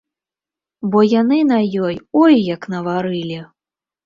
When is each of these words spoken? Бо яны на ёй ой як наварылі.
Бо 0.95 1.03
яны 1.21 1.37
на 1.51 1.59
ёй 1.89 1.95
ой 2.21 2.35
як 2.55 2.61
наварылі. 2.77 3.39